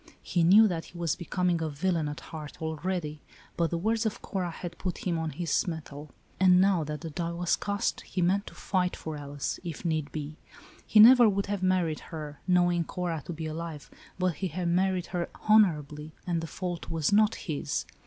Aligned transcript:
He 0.23 0.43
knew 0.43 0.67
that 0.67 0.85
he 0.85 0.97
was 0.97 1.15
becoming 1.15 1.61
a 1.61 1.69
villain 1.69 2.07
at 2.09 2.21
heart 2.21 2.59
already,' 2.59 3.21
but 3.55 3.69
the 3.69 3.77
words 3.77 4.03
of 4.03 4.19
Cora 4.23 4.49
had 4.49 4.79
put 4.79 5.05
him 5.05 5.19
on 5.19 5.29
his 5.29 5.67
mettle, 5.67 6.09
and 6.39 6.59
now 6.59 6.83
that 6.85 7.01
the 7.01 7.11
die 7.11 7.33
was 7.33 7.55
cast, 7.55 8.01
he 8.01 8.19
meant 8.19 8.47
to 8.47 8.55
fight 8.55 8.95
for 8.95 9.15
Alice, 9.15 9.59
if 9.63 9.85
need 9.85 10.11
be. 10.11 10.37
He 10.87 10.99
never 10.99 11.29
would 11.29 11.45
have 11.45 11.61
married 11.61 11.99
her, 12.09 12.39
knowing 12.47 12.83
Cora 12.83 13.21
to 13.27 13.33
be 13.33 13.45
alive, 13.45 13.91
but 14.17 14.33
he 14.37 14.47
had 14.47 14.69
married 14.69 15.05
her 15.13 15.29
honorably, 15.47 16.15
and 16.25 16.41
the 16.41 16.47
fault 16.47 16.89
was 16.89 17.13
not 17.13 17.35
his. 17.35 17.85